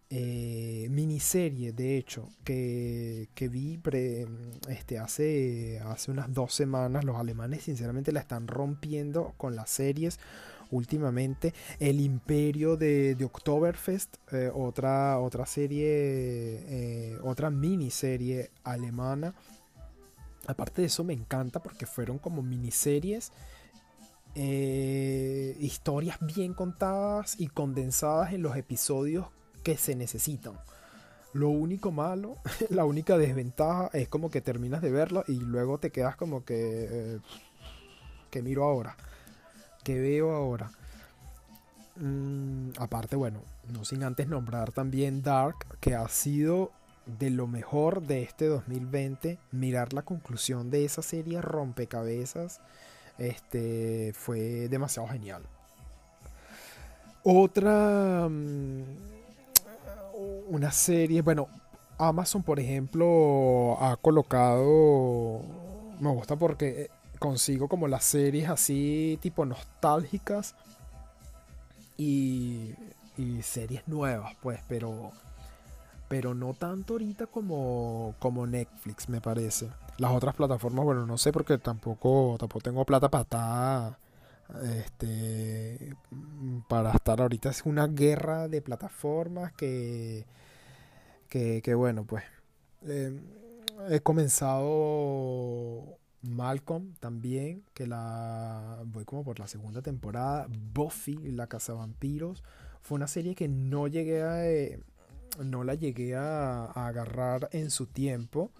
eh, 0.09 0.87
miniserie 0.91 1.71
de 1.71 1.97
hecho 1.97 2.29
que, 2.43 3.29
que 3.33 3.47
vi 3.47 3.79
este 4.69 4.99
hace 4.99 5.79
hace 5.85 6.11
unas 6.11 6.31
dos 6.31 6.53
semanas. 6.53 7.03
Los 7.03 7.17
alemanes 7.17 7.63
sinceramente 7.63 8.11
la 8.11 8.19
están 8.19 8.47
rompiendo 8.47 9.33
con 9.37 9.55
las 9.55 9.69
series 9.71 10.19
últimamente. 10.69 11.53
El 11.79 11.99
imperio 11.99 12.77
de, 12.77 13.15
de 13.15 13.25
Oktoberfest 13.25 14.17
eh, 14.31 14.51
otra 14.53 15.19
otra 15.19 15.45
serie 15.47 15.87
eh, 15.87 17.17
otra 17.23 17.49
miniserie 17.49 18.51
alemana. 18.63 19.33
Aparte 20.45 20.81
de 20.81 20.87
eso 20.87 21.03
me 21.03 21.13
encanta 21.13 21.63
porque 21.63 21.85
fueron 21.85 22.19
como 22.19 22.43
miniseries, 22.43 23.31
historias 24.35 26.17
bien 26.21 26.53
contadas 26.53 27.39
y 27.39 27.47
condensadas 27.47 28.33
en 28.33 28.41
los 28.41 28.57
episodios 28.57 29.27
que 29.63 29.77
se 29.77 29.95
necesitan. 29.95 30.53
Lo 31.33 31.49
único 31.49 31.91
malo, 31.91 32.37
la 32.69 32.85
única 32.85 33.17
desventaja 33.17 33.89
es 33.93 34.07
como 34.07 34.29
que 34.29 34.41
terminas 34.41 34.81
de 34.81 34.91
verla 34.91 35.23
y 35.27 35.39
luego 35.39 35.79
te 35.79 35.91
quedas 35.91 36.15
como 36.15 36.45
que... 36.45 36.87
Eh, 36.89 37.19
que 38.29 38.41
miro 38.41 38.63
ahora? 38.63 38.95
que 39.83 39.99
veo 39.99 40.33
ahora? 40.33 40.71
Mm, 41.97 42.69
aparte, 42.79 43.15
bueno, 43.15 43.41
no 43.71 43.85
sin 43.85 44.03
antes 44.03 44.27
nombrar 44.27 44.71
también 44.71 45.21
Dark, 45.21 45.55
que 45.79 45.93
ha 45.93 46.07
sido 46.07 46.71
de 47.05 47.29
lo 47.29 47.47
mejor 47.47 48.01
de 48.01 48.23
este 48.23 48.47
2020, 48.47 49.37
mirar 49.51 49.93
la 49.93 50.03
conclusión 50.03 50.71
de 50.71 50.85
esa 50.85 51.01
serie 51.01 51.41
rompecabezas, 51.41 52.61
este, 53.17 54.13
fue 54.15 54.69
demasiado 54.69 55.09
genial. 55.09 55.43
Otra, 57.23 58.27
mm, 58.29 58.83
una 60.47 60.71
serie, 60.71 61.21
bueno, 61.21 61.47
Amazon 61.97 62.43
por 62.43 62.59
ejemplo 62.59 63.77
ha 63.79 63.97
colocado, 63.97 65.41
me 65.99 66.09
gusta 66.11 66.35
porque 66.35 66.89
consigo 67.19 67.67
como 67.67 67.87
las 67.87 68.03
series 68.03 68.49
así 68.49 69.17
tipo 69.21 69.45
nostálgicas 69.45 70.55
y, 71.97 72.75
y 73.17 73.41
series 73.41 73.87
nuevas, 73.87 74.35
pues, 74.41 74.59
pero 74.67 75.11
pero 76.13 76.35
no 76.35 76.53
tanto 76.53 76.93
ahorita 76.93 77.25
como, 77.25 78.13
como 78.19 78.45
Netflix, 78.45 79.09
me 79.09 79.19
parece. 79.19 79.69
Las 79.97 80.11
otras 80.11 80.35
plataformas, 80.35 80.85
bueno, 80.85 81.07
no 81.07 81.17
sé 81.17 81.31
porque 81.31 81.57
tampoco, 81.57 82.35
tampoco 82.37 82.61
tengo 82.61 82.85
plata 82.85 83.09
para 83.09 83.23
estar, 83.23 83.97
este, 84.63 85.95
para 86.67 86.91
estar 86.91 87.21
ahorita. 87.21 87.49
Es 87.49 87.63
una 87.65 87.87
guerra 87.87 88.47
de 88.47 88.61
plataformas 88.61 89.53
que, 89.53 90.25
que, 91.29 91.61
que 91.61 91.73
bueno, 91.75 92.05
pues 92.05 92.23
eh, 92.85 93.19
he 93.89 93.99
comenzado 94.01 95.97
Malcolm 96.21 96.93
también, 96.99 97.63
que 97.73 97.87
la 97.87 98.81
voy 98.85 99.05
como 99.05 99.23
por 99.23 99.39
la 99.39 99.47
segunda 99.47 99.81
temporada. 99.81 100.47
Buffy, 100.73 101.15
la 101.31 101.47
casa 101.47 101.73
vampiros. 101.73 102.43
Fue 102.81 102.95
una 102.95 103.07
serie 103.07 103.35
que 103.35 103.47
no 103.47 103.87
llegué 103.87 104.23
a... 104.23 104.47
Eh, 104.47 104.79
no 105.43 105.63
la 105.63 105.73
llegué 105.73 106.15
a, 106.15 106.65
agarrar 106.65 107.49
en 107.51 107.71
su 107.71 107.87
tiempo. 107.87 108.51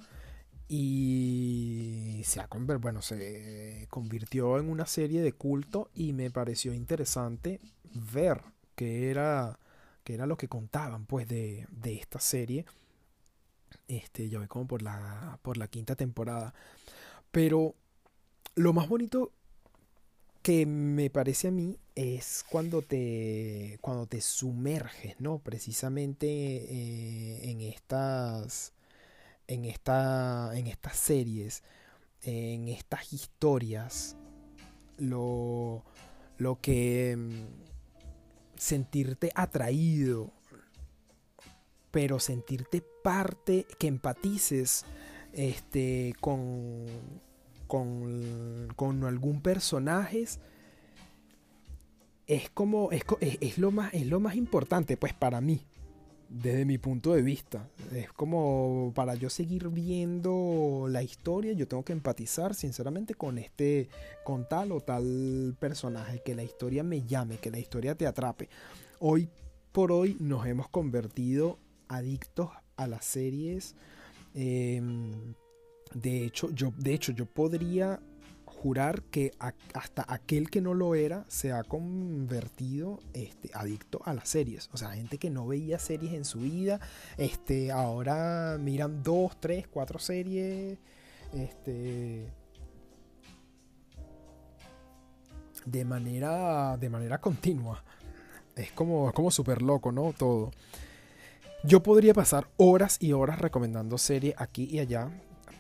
Y 0.67 2.22
se, 2.25 2.39
ha, 2.39 2.48
bueno, 2.79 3.01
se 3.01 3.88
convirtió 3.89 4.58
en 4.60 4.70
una 4.70 4.86
serie 4.86 5.22
de 5.22 5.34
culto 5.34 5.89
y 5.93 6.13
me 6.13 6.32
pareció 6.32 6.74
interesante 6.74 7.60
ver 7.93 8.41
qué 8.75 9.10
era, 9.12 9.60
qué 10.03 10.15
era 10.15 10.25
lo 10.25 10.38
que 10.38 10.48
contaban 10.48 11.05
pues 11.05 11.27
de, 11.27 11.67
de 11.70 11.96
esta 11.96 12.20
serie. 12.20 12.65
Este, 13.88 14.29
ya 14.29 14.39
voy 14.39 14.48
como 14.48 14.67
por 14.67 14.82
la, 14.82 15.39
por 15.41 15.58
la 15.58 15.67
quinta 15.67 15.96
temporada. 15.96 16.53
Pero 17.32 17.75
lo 18.55 18.74
más 18.74 18.88
bonito 18.88 19.32
que 20.43 20.65
me 20.65 21.10
parece 21.10 21.48
a 21.48 21.51
mí 21.51 21.79
es 21.96 22.43
cuando 22.50 22.82
te, 22.82 23.77
cuando 23.82 24.08
te 24.08 24.22
sumerges, 24.22 25.20
¿no? 25.20 25.39
Precisamente 25.39 26.27
eh, 26.27 27.50
en 27.50 27.62
estas, 27.62 28.74
en, 29.48 29.66
esta, 29.66 30.52
en 30.58 30.68
estas 30.68 30.98
series, 30.98 31.64
en 32.22 32.68
estas 32.68 33.14
historias, 33.14 34.16
lo, 34.98 35.84
lo 36.38 36.60
que 36.62 37.16
mm, 37.18 37.64
sentirte 38.56 39.32
atraído, 39.36 40.32
pero 41.92 42.20
sentirte 42.20 42.84
parte, 43.04 43.66
que 43.78 43.88
empatices 43.88 44.86
este, 45.34 46.14
con, 46.20 46.86
con, 47.68 49.04
algún 49.04 49.42
personaje 49.42 50.26
es 52.28 52.50
como 52.52 52.92
es, 52.92 53.04
es, 53.20 53.58
lo 53.58 53.72
más 53.72 53.94
es 53.94 54.06
lo 54.06 54.20
más 54.20 54.36
importante 54.36 54.96
pues 54.96 55.14
para 55.14 55.42
mí 55.42 55.66
desde 56.30 56.65
mi 56.65 56.77
punto 56.77 57.13
de 57.13 57.22
vista. 57.22 57.70
Es 57.94 58.12
como 58.12 58.92
para 58.96 59.15
yo 59.15 59.30
seguir 59.30 59.70
viendo 59.70 60.88
la 60.89 61.03
historia 61.03 61.53
yo 61.53 61.68
tengo 61.68 61.84
que 61.84 61.94
empatizar 61.94 62.56
sinceramente 62.56 63.13
con 63.15 63.38
este 63.38 63.89
con 64.24 64.48
tal 64.48 64.72
o 64.72 64.82
tal 64.82 65.56
personaje 65.60 66.22
que 66.24 66.36
la 66.36 66.44
historia 66.44 66.84
me 66.84 67.03
llame 67.03 67.38
que 67.38 67.51
la 67.51 67.60
historia 67.60 67.96
te 67.96 68.08
atrape. 68.08 68.50
Hoy 69.00 69.30
por 69.72 69.92
hoy 69.92 70.15
nos 70.20 70.46
hemos 70.46 70.70
convertido 70.70 71.60
adictos 71.88 72.50
a 72.77 72.88
las 72.88 73.06
series. 73.06 73.75
Em, 74.34 75.34
de 75.94 76.25
hecho, 76.25 76.50
yo, 76.51 76.74
de 76.77 76.94
hecho, 76.94 77.12
yo 77.12 77.25
podría 77.25 78.00
jurar 78.63 79.01
que 79.03 79.34
hasta 79.74 80.05
aquel 80.08 80.50
que 80.50 80.62
no 80.62 80.74
lo 80.74 80.96
era 80.96 81.25
se 81.27 81.51
ha 81.51 81.65
convertido 81.65 83.01
este, 83.13 83.50
adicto 83.53 84.00
a 84.05 84.13
las 84.13 84.29
series. 84.29 84.70
O 84.72 84.77
sea, 84.77 84.91
gente 84.91 85.17
que 85.17 85.29
no 85.29 85.46
veía 85.46 85.79
series 85.79 86.13
en 86.13 86.24
su 86.24 86.39
vida, 86.39 86.79
este, 87.17 87.74
ahora 87.74 88.58
miran 88.58 89.03
dos, 89.03 89.38
tres, 89.41 89.67
cuatro 89.67 90.00
series. 90.00 90.79
Este, 91.34 92.32
de 95.65 95.84
manera, 95.84 96.77
de 96.77 96.89
manera 96.89 97.20
continua. 97.20 97.84
Es 98.55 98.72
como, 98.72 99.12
como 99.12 99.29
súper 99.29 99.62
loco, 99.62 99.91
¿no? 99.91 100.13
Todo. 100.13 100.51
Yo 101.65 101.84
podría 101.84 102.13
pasar 102.13 102.48
horas 102.55 102.96
y 103.01 103.12
horas 103.12 103.39
recomendando 103.39 103.98
series 103.98 104.36
aquí 104.38 104.70
y 104.72 104.79
allá. 104.79 105.12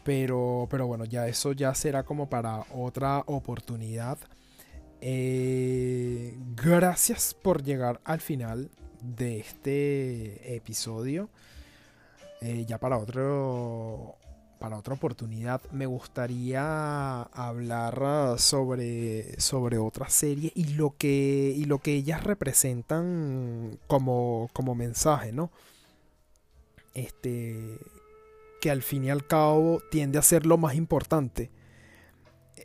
Pero, 0.03 0.67
pero 0.69 0.87
bueno, 0.87 1.05
ya 1.05 1.27
eso 1.27 1.53
ya 1.53 1.73
será 1.73 2.03
como 2.03 2.29
para 2.29 2.65
otra 2.71 3.23
oportunidad. 3.25 4.17
Eh, 5.01 6.37
gracias 6.55 7.33
por 7.33 7.63
llegar 7.63 7.99
al 8.03 8.21
final 8.21 8.69
de 9.01 9.39
este 9.39 10.55
episodio. 10.55 11.29
Eh, 12.41 12.65
ya 12.65 12.77
para 12.77 12.97
otro 12.97 14.17
para 14.59 14.77
otra 14.77 14.93
oportunidad 14.93 15.61
me 15.71 15.85
gustaría 15.85 17.23
hablar 17.23 18.39
sobre, 18.39 19.37
sobre 19.41 19.77
otra 19.77 20.07
serie 20.07 20.53
y 20.55 20.75
lo 20.75 20.95
que 20.97 21.53
y 21.53 21.65
lo 21.65 21.79
que 21.79 21.95
ellas 21.95 22.23
representan 22.23 23.77
como, 23.87 24.49
como 24.53 24.73
mensaje, 24.73 25.33
¿no? 25.33 25.51
Este 26.93 27.77
que 28.63 28.71
al 28.71 28.81
fin 28.81 29.03
y 29.03 29.09
al 29.09 29.27
cabo 29.27 29.81
tiende 29.91 30.17
a 30.17 30.21
ser 30.21 30.45
lo 30.45 30.57
más 30.57 30.75
importante 30.75 31.51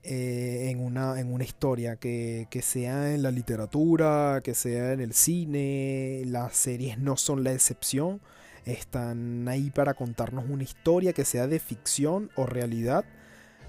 eh, 0.04 0.68
en, 0.70 0.78
una, 0.78 1.18
en 1.18 1.32
una 1.32 1.42
historia, 1.42 1.96
que, 1.96 2.46
sea 2.62 3.12
en 3.12 3.24
la 3.24 3.32
literatura, 3.32 4.40
que 4.44 4.54
sea 4.54 4.92
en 4.92 5.00
el 5.00 5.12
cine, 5.12 6.22
las 6.24 6.56
series 6.56 7.00
no 7.00 7.16
son 7.16 7.42
la 7.42 7.52
excepción, 7.52 8.20
están 8.64 9.48
ahí 9.48 9.70
para 9.70 9.94
contarnos 9.94 10.48
una 10.48 10.62
historia 10.62 11.12
que 11.12 11.24
sea 11.24 11.48
de 11.48 11.58
ficción 11.58 12.30
o 12.36 12.46
realidad, 12.46 13.04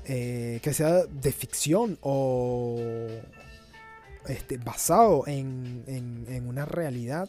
eh, 0.05 0.59
que 0.61 0.71
sea 0.71 1.05
de 1.05 1.31
ficción 1.31 1.97
o 2.01 2.77
este, 4.27 4.57
basado 4.57 5.23
en, 5.25 5.83
en 5.87 6.47
una 6.47 6.65
realidad 6.65 7.27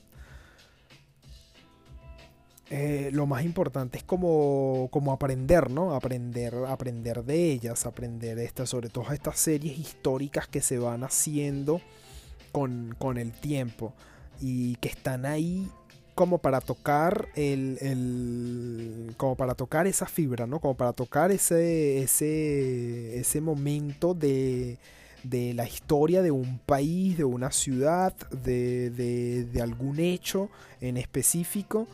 eh, 2.72 3.10
lo 3.12 3.26
más 3.26 3.44
importante 3.44 3.98
es 3.98 4.04
como, 4.04 4.86
como 4.92 5.12
aprender, 5.12 5.70
¿no? 5.70 5.92
Aprender, 5.92 6.54
aprender 6.68 7.24
de 7.24 7.50
ellas, 7.50 7.84
aprender 7.84 8.38
esta, 8.38 8.64
sobre 8.64 8.88
todas 8.88 9.12
estas 9.12 9.40
series 9.40 9.76
históricas 9.76 10.46
que 10.46 10.60
se 10.60 10.78
van 10.78 11.02
haciendo 11.02 11.80
con, 12.52 12.94
el 13.18 13.32
tiempo 13.32 13.92
y 14.40 14.76
que 14.76 14.88
están 14.88 15.26
ahí 15.26 15.68
como 16.14 16.38
para 16.38 16.60
tocar 16.60 17.28
el, 17.34 19.14
como 19.16 19.34
para 19.34 19.56
tocar 19.56 19.88
esa 19.88 20.06
fibra, 20.06 20.46
¿no? 20.46 20.60
Como 20.60 20.76
para 20.76 20.92
tocar 20.92 21.32
ese, 21.32 22.02
ese, 22.02 23.18
ese 23.18 23.40
momento 23.40 24.14
de, 24.14 24.78
de 25.24 25.54
la 25.54 25.66
historia 25.66 26.22
de 26.22 26.30
un 26.30 26.60
país, 26.60 27.18
de 27.18 27.24
una 27.24 27.50
ciudad, 27.50 28.14
de, 28.30 28.90
de 28.90 29.60
algún 29.60 29.98
hecho 29.98 30.50
en 30.80 30.96
específico 30.98 31.88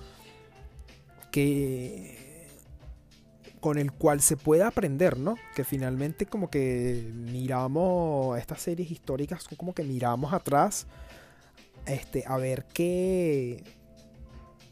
con 3.61 3.79
el 3.79 3.93
cual 3.93 4.21
se 4.21 4.37
puede 4.37 4.63
aprender, 4.63 5.19
¿no? 5.19 5.35
Que 5.55 5.65
finalmente 5.65 6.27
como 6.27 6.51
que 6.51 7.11
miramos 7.15 8.39
estas 8.39 8.61
series 8.63 8.91
históricas, 8.91 9.49
como 9.57 9.75
que 9.75 9.83
miramos 9.83 10.33
atrás 10.33 10.87
este, 11.87 12.25
a 12.27 12.37
ver 12.37 12.65
qué, 12.73 13.65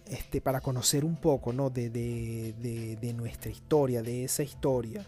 este, 0.07 0.41
para 0.41 0.61
conocer 0.61 1.05
un 1.05 1.17
poco, 1.17 1.53
¿no? 1.53 1.71
De, 1.71 1.91
de, 1.91 3.13
nuestra 3.15 3.51
historia, 3.51 4.03
de 4.03 4.25
esa 4.25 4.43
historia. 4.43 5.05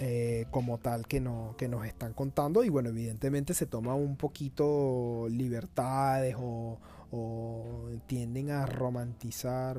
Eh, 0.00 0.46
como 0.50 0.78
tal 0.78 1.06
que, 1.06 1.20
no, 1.20 1.54
que 1.56 1.68
nos 1.68 1.86
están 1.86 2.14
contando 2.14 2.64
y 2.64 2.68
bueno 2.68 2.88
evidentemente 2.88 3.54
se 3.54 3.64
toma 3.64 3.94
un 3.94 4.16
poquito 4.16 5.28
libertades 5.30 6.34
o, 6.36 6.80
o 7.12 7.90
tienden 8.08 8.50
a 8.50 8.66
romantizar 8.66 9.78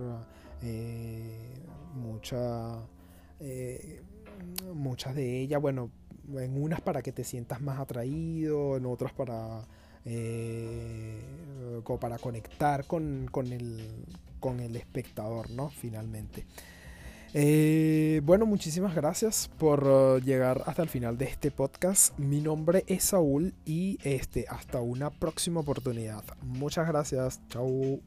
eh, 0.61 1.61
eh, 3.39 4.01
muchas 4.73 5.15
de 5.15 5.41
ellas, 5.41 5.61
bueno, 5.61 5.91
en 6.33 6.61
unas 6.61 6.81
para 6.81 7.01
que 7.01 7.11
te 7.11 7.23
sientas 7.23 7.61
más 7.61 7.79
atraído, 7.79 8.77
en 8.77 8.85
otras 8.85 9.13
para, 9.13 9.63
eh, 10.05 11.21
para 11.99 12.17
conectar 12.17 12.85
con, 12.85 13.29
el, 13.51 14.05
con 14.39 14.59
el 14.59 14.75
espectador, 14.75 15.49
¿no? 15.51 15.69
Finalmente. 15.69 16.45
bueno, 18.23 18.45
muchísimas 18.45 18.95
gracias 18.95 19.49
por 19.59 20.21
llegar 20.23 20.63
hasta 20.65 20.81
el 20.81 20.89
final 20.89 21.17
de 21.17 21.25
este 21.25 21.51
podcast. 21.51 22.17
Mi 22.17 22.41
nombre 22.41 22.83
es 22.87 23.03
Saúl 23.03 23.53
y 23.65 23.99
este, 24.03 24.45
hasta 24.49 24.81
una 24.81 25.09
próxima 25.09 25.59
oportunidad. 25.59 26.23
Muchas 26.41 26.87
gracias. 26.87 27.41
Chao. 27.49 27.99